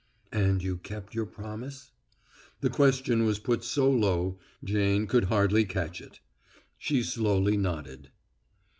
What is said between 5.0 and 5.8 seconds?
could hardly